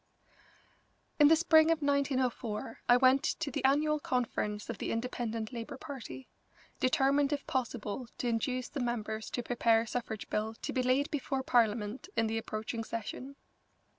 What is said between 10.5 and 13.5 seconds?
to be laid before Parliament in the approaching session.